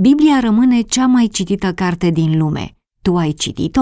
Biblia 0.00 0.40
rămâne 0.40 0.80
cea 0.80 1.06
mai 1.06 1.28
citită 1.32 1.72
carte 1.72 2.10
din 2.10 2.38
lume. 2.38 2.76
Tu 3.02 3.16
ai 3.16 3.32
citit-o? 3.32 3.80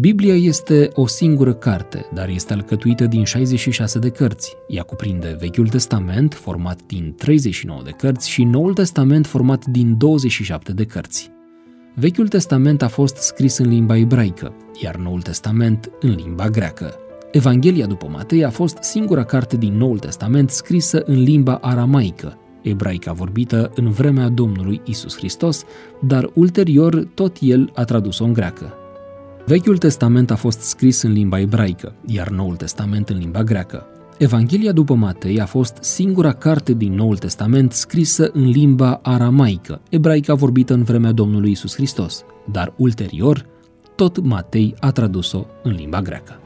Biblia 0.00 0.34
este 0.34 0.90
o 0.94 1.06
singură 1.06 1.54
carte, 1.54 2.06
dar 2.14 2.28
este 2.28 2.52
alcătuită 2.52 3.06
din 3.06 3.24
66 3.24 3.98
de 3.98 4.08
cărți. 4.08 4.56
Ea 4.68 4.82
cuprinde 4.82 5.36
Vechiul 5.40 5.68
Testament, 5.68 6.34
format 6.34 6.82
din 6.86 7.14
39 7.16 7.80
de 7.84 7.90
cărți, 7.90 8.30
și 8.30 8.44
Noul 8.44 8.74
Testament, 8.74 9.26
format 9.26 9.64
din 9.64 9.98
27 9.98 10.72
de 10.72 10.84
cărți. 10.84 11.30
Vechiul 11.94 12.28
Testament 12.28 12.82
a 12.82 12.88
fost 12.88 13.16
scris 13.16 13.58
în 13.58 13.68
limba 13.68 13.96
ebraică, 13.96 14.54
iar 14.82 14.96
Noul 14.96 15.22
Testament 15.22 15.90
în 16.00 16.14
limba 16.14 16.48
greacă. 16.48 16.96
Evanghelia 17.32 17.86
după 17.86 18.06
Matei 18.10 18.44
a 18.44 18.50
fost 18.50 18.76
singura 18.80 19.24
carte 19.24 19.56
din 19.56 19.76
Noul 19.76 19.98
Testament 19.98 20.50
scrisă 20.50 21.02
în 21.04 21.22
limba 21.22 21.54
aramaică, 21.54 22.38
ebraica 22.62 23.12
vorbită 23.12 23.70
în 23.74 23.90
vremea 23.90 24.28
Domnului 24.28 24.80
Isus 24.84 25.16
Hristos, 25.16 25.64
dar 26.00 26.30
ulterior 26.34 27.04
tot 27.14 27.36
el 27.40 27.70
a 27.74 27.84
tradus-o 27.84 28.24
în 28.24 28.32
greacă. 28.32 28.72
Vechiul 29.46 29.78
Testament 29.78 30.30
a 30.30 30.34
fost 30.34 30.60
scris 30.60 31.02
în 31.02 31.12
limba 31.12 31.38
ebraică, 31.38 31.94
iar 32.06 32.28
Noul 32.28 32.56
Testament 32.56 33.08
în 33.08 33.18
limba 33.18 33.42
greacă. 33.42 33.86
Evanghelia 34.18 34.72
după 34.72 34.94
Matei 34.94 35.40
a 35.40 35.46
fost 35.46 35.76
singura 35.80 36.32
carte 36.32 36.72
din 36.72 36.94
Noul 36.94 37.16
Testament 37.16 37.72
scrisă 37.72 38.30
în 38.32 38.48
limba 38.48 39.00
aramaică, 39.02 39.80
ebraica 39.90 40.34
vorbită 40.34 40.74
în 40.74 40.82
vremea 40.82 41.12
Domnului 41.12 41.50
Isus 41.50 41.74
Hristos, 41.74 42.24
dar 42.50 42.72
ulterior 42.76 43.46
tot 43.94 44.24
Matei 44.24 44.74
a 44.80 44.90
tradus-o 44.90 45.46
în 45.62 45.72
limba 45.72 46.02
greacă. 46.02 46.41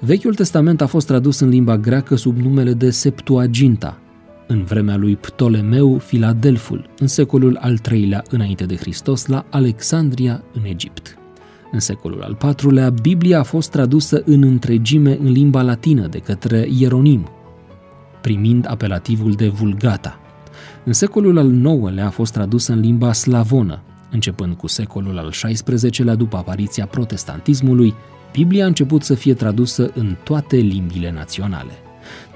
Vechiul 0.00 0.34
Testament 0.34 0.80
a 0.80 0.86
fost 0.86 1.06
tradus 1.06 1.40
în 1.40 1.48
limba 1.48 1.76
greacă 1.76 2.16
sub 2.16 2.38
numele 2.38 2.72
de 2.72 2.90
Septuaginta, 2.90 4.00
în 4.46 4.64
vremea 4.64 4.96
lui 4.96 5.16
Ptolemeu 5.16 5.98
Filadelful, 5.98 6.90
în 6.98 7.06
secolul 7.06 7.58
al 7.60 7.78
III-lea 7.90 8.22
înainte 8.30 8.64
de 8.64 8.76
Hristos, 8.76 9.26
la 9.26 9.44
Alexandria, 9.50 10.42
în 10.52 10.64
Egipt. 10.64 11.18
În 11.72 11.80
secolul 11.80 12.22
al 12.22 12.54
IV-lea, 12.58 12.90
Biblia 12.90 13.38
a 13.38 13.42
fost 13.42 13.70
tradusă 13.70 14.22
în 14.24 14.42
întregime 14.42 15.18
în 15.20 15.32
limba 15.32 15.62
latină 15.62 16.06
de 16.06 16.18
către 16.18 16.68
Ieronim, 16.78 17.28
primind 18.20 18.66
apelativul 18.68 19.32
de 19.32 19.48
Vulgata. 19.48 20.20
În 20.84 20.92
secolul 20.92 21.38
al 21.38 21.52
IX-lea 21.52 22.06
a 22.06 22.10
fost 22.10 22.32
tradusă 22.32 22.72
în 22.72 22.80
limba 22.80 23.12
slavonă, 23.12 23.82
începând 24.10 24.54
cu 24.54 24.66
secolul 24.66 25.18
al 25.18 25.30
XVI-lea 25.30 26.14
după 26.14 26.36
apariția 26.36 26.86
protestantismului, 26.86 27.94
Biblia 28.32 28.64
a 28.64 28.66
început 28.66 29.02
să 29.02 29.14
fie 29.14 29.34
tradusă 29.34 29.90
în 29.94 30.16
toate 30.24 30.56
limbile 30.56 31.10
naționale. 31.10 31.72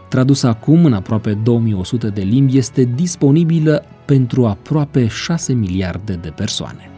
Tradusă 0.08 0.46
acum 0.46 0.84
în 0.84 0.92
aproape 0.92 1.32
2100 1.32 2.08
de 2.08 2.22
limbi, 2.22 2.56
este 2.56 2.84
disponibilă 2.84 3.84
pentru 4.04 4.46
aproape 4.46 5.06
6 5.06 5.52
miliarde 5.52 6.14
de 6.14 6.28
persoane. 6.28 6.91